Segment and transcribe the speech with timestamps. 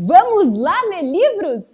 [0.00, 1.64] Vamos lá ler livros?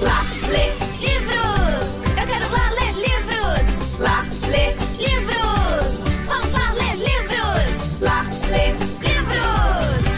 [0.00, 1.84] Lá ler livros!
[2.08, 3.98] Eu quero lá ler livros!
[3.98, 5.92] Lá ler livros!
[6.26, 8.00] Vamos lá ler livros!
[8.00, 8.72] Lá ler
[9.02, 10.08] livros!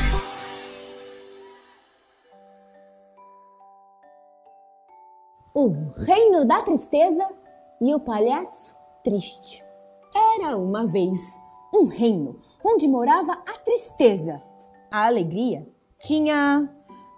[5.53, 5.67] O
[6.05, 7.29] Reino da Tristeza
[7.81, 9.65] e o Palhaço Triste.
[10.15, 11.19] Era uma vez
[11.75, 14.41] um reino onde morava a tristeza.
[14.93, 16.69] A alegria tinha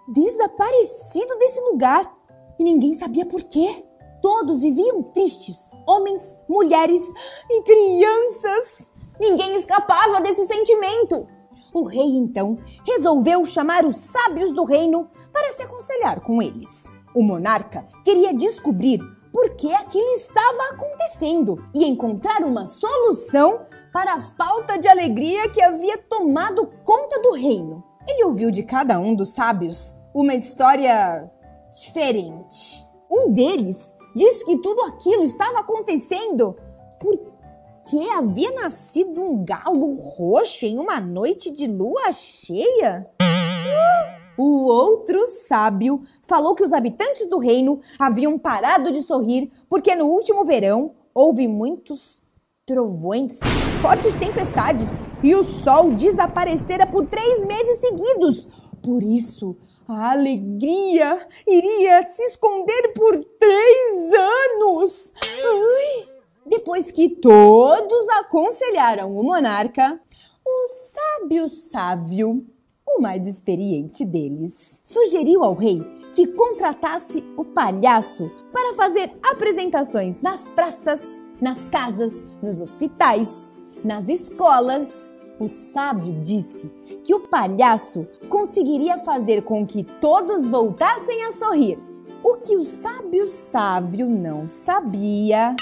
[0.07, 2.11] desaparecido desse lugar
[2.59, 3.83] e ninguém sabia por quê.
[4.21, 7.01] Todos viviam tristes, homens, mulheres
[7.49, 8.91] e crianças.
[9.19, 11.27] Ninguém escapava desse sentimento.
[11.73, 16.85] O rei então resolveu chamar os sábios do reino para se aconselhar com eles.
[17.13, 18.99] O monarca queria descobrir
[19.31, 25.61] por que aquilo estava acontecendo e encontrar uma solução para a falta de alegria que
[25.61, 27.83] havia tomado conta do reino.
[28.07, 31.29] Ele ouviu de cada um dos sábios uma história
[31.71, 32.87] diferente.
[33.11, 36.55] Um deles disse que tudo aquilo estava acontecendo
[36.99, 43.07] porque havia nascido um galo roxo em uma noite de lua cheia.
[44.39, 50.05] O outro sábio falou que os habitantes do reino haviam parado de sorrir porque no
[50.05, 52.19] último verão houve muitos
[52.67, 53.39] trovões,
[53.81, 54.89] fortes tempestades
[55.23, 58.49] e o sol desaparecera por três meses seguidos.
[58.83, 59.55] Por isso,
[59.87, 65.13] a alegria iria se esconder por três anos.
[65.23, 66.09] Ai.
[66.45, 69.97] Depois que todos aconselharam o monarca,
[70.45, 72.45] o sábio sábio,
[72.85, 75.81] o mais experiente deles, sugeriu ao rei
[76.13, 81.01] que contratasse o palhaço para fazer apresentações nas praças,
[81.41, 83.51] nas casas, nos hospitais,
[83.83, 85.13] nas escolas.
[85.39, 86.67] O sábio disse
[87.03, 91.77] que o palhaço conseguiria fazer com que todos voltassem a sorrir.
[92.23, 95.55] O que o sábio sábio não sabia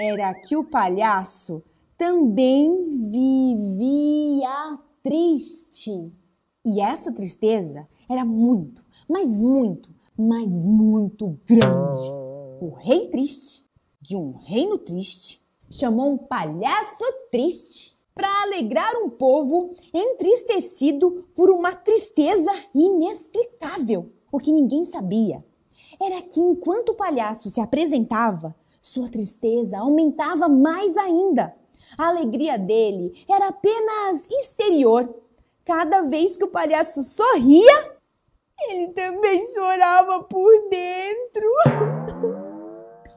[0.00, 1.62] era que o palhaço
[1.96, 6.12] também vivia triste.
[6.64, 12.00] E essa tristeza era muito, mas muito, mas muito grande.
[12.60, 13.64] O rei triste,
[14.02, 15.40] de um reino triste,
[15.70, 24.10] chamou um palhaço triste para alegrar um povo entristecido por uma tristeza inexplicável.
[24.30, 25.44] O que ninguém sabia
[26.00, 31.54] era que enquanto o palhaço se apresentava, sua tristeza aumentava mais ainda.
[31.96, 35.08] A alegria dele era apenas exterior.
[35.64, 37.96] Cada vez que o palhaço sorria,
[38.68, 42.42] ele também chorava por dentro.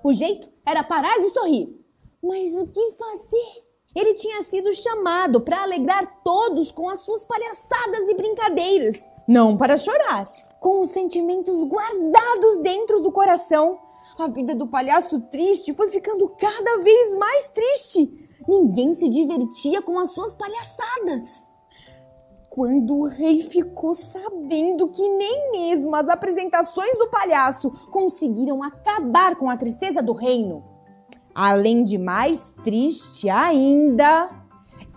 [0.05, 1.83] o jeito era parar de sorrir.
[2.21, 3.65] Mas o que fazer?
[3.95, 9.77] Ele tinha sido chamado para alegrar todos com as suas palhaçadas e brincadeiras, não para
[9.77, 10.31] chorar.
[10.59, 13.79] Com os sentimentos guardados dentro do coração,
[14.15, 18.29] a vida do palhaço triste foi ficando cada vez mais triste.
[18.47, 21.47] Ninguém se divertia com as suas palhaçadas.
[22.55, 29.49] Quando o rei ficou sabendo que nem mesmo as apresentações do palhaço conseguiram acabar com
[29.49, 30.63] a tristeza do reino,
[31.35, 34.29] além de mais triste ainda,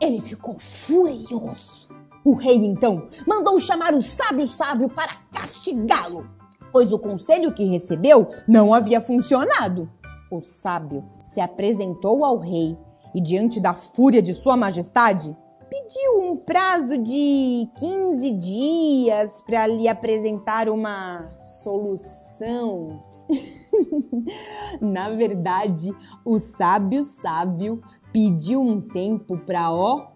[0.00, 1.88] ele ficou furioso.
[2.24, 6.30] O rei então mandou chamar o sábio sábio para castigá-lo,
[6.70, 9.90] pois o conselho que recebeu não havia funcionado.
[10.30, 12.78] O sábio se apresentou ao rei
[13.12, 15.36] e, diante da fúria de Sua Majestade,
[15.88, 23.02] pediu um prazo de 15 dias para lhe apresentar uma solução.
[24.82, 25.90] Na verdade,
[26.26, 27.80] o sábio sábio
[28.12, 30.08] pediu um tempo para ó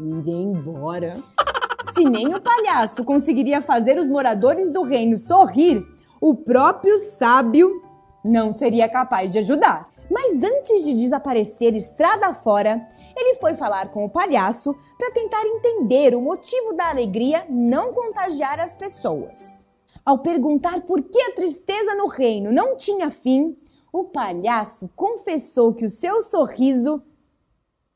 [0.00, 1.12] ir embora.
[1.94, 5.86] Se nem o palhaço conseguiria fazer os moradores do reino sorrir,
[6.20, 7.80] o próprio sábio
[8.24, 9.88] não seria capaz de ajudar.
[10.10, 12.88] Mas antes de desaparecer estrada fora,
[13.20, 18.58] ele foi falar com o palhaço para tentar entender o motivo da alegria não contagiar
[18.58, 19.60] as pessoas.
[20.04, 23.56] Ao perguntar por que a tristeza no reino não tinha fim,
[23.92, 27.02] o palhaço confessou que o seu sorriso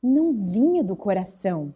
[0.03, 1.75] não vinha do coração.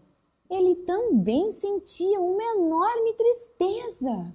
[0.50, 4.32] Ele também sentia uma enorme tristeza.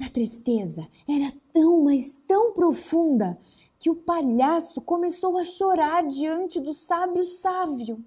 [0.00, 3.38] A tristeza era tão, mas tão profunda
[3.78, 8.04] que o palhaço começou a chorar diante do sábio sábio.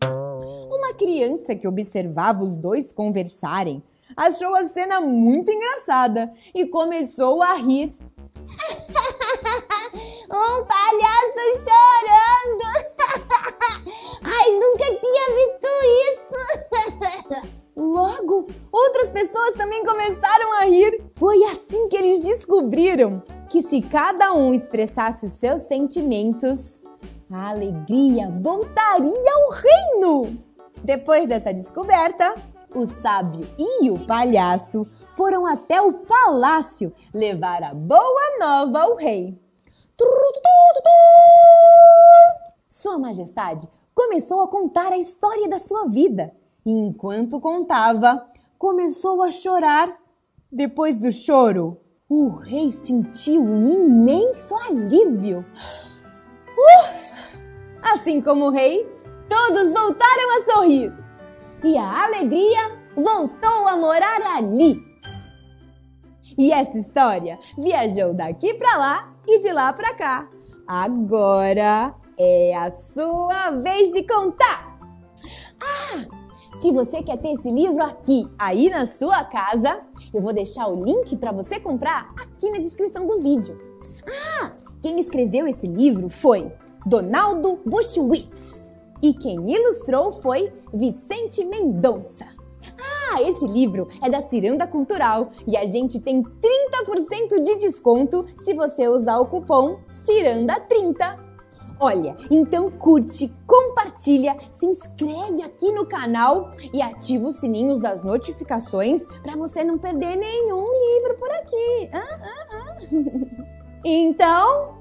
[0.70, 3.84] Uma criança que observava os dois conversarem
[4.16, 7.96] achou a cena muito engraçada e começou a rir.
[10.30, 12.66] um palhaço chorando!
[14.24, 15.68] Ai, nunca tinha visto
[16.10, 17.52] isso!
[17.76, 21.02] Logo, outras pessoas também começaram a rir.
[21.16, 26.82] Foi assim que eles descobriram que se cada um expressasse os seus sentimentos,
[27.32, 30.38] a alegria voltaria ao reino.
[30.84, 32.36] Depois dessa descoberta,
[32.76, 39.40] o sábio e o palhaço foram até o palácio levar a boa nova ao rei.
[42.70, 46.34] Sua Majestade começou a contar a história da sua vida.
[46.66, 48.26] E enquanto contava,
[48.58, 49.98] começou a chorar.
[50.52, 51.78] Depois do choro,
[52.10, 55.46] o rei sentiu um imenso alívio.
[56.58, 57.01] Ufa!
[57.82, 58.88] Assim como o rei,
[59.28, 60.94] todos voltaram a sorrir.
[61.64, 64.80] E a alegria voltou a morar ali.
[66.38, 70.30] E essa história viajou daqui para lá e de lá para cá.
[70.68, 74.80] Agora é a sua vez de contar.
[75.60, 76.06] Ah,
[76.62, 79.82] se você quer ter esse livro aqui, aí na sua casa,
[80.14, 83.60] eu vou deixar o link para você comprar aqui na descrição do vídeo.
[84.40, 84.52] Ah,
[84.82, 86.52] quem escreveu esse livro foi
[86.86, 92.26] Donaldo Bushwitz e quem ilustrou foi Vicente Mendonça.
[92.80, 98.54] Ah, esse livro é da Ciranda Cultural e a gente tem 30% de desconto se
[98.54, 101.20] você usar o cupom CIRANDA30.
[101.80, 109.04] Olha, então curte, compartilha, se inscreve aqui no canal e ativa os sininhos das notificações
[109.24, 111.90] para você não perder nenhum livro por aqui.
[111.92, 112.78] Ah, ah, ah.
[113.84, 114.81] Então,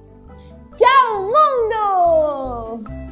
[0.77, 0.87] 叫
[1.23, 1.35] 梦
[1.71, 3.10] 的。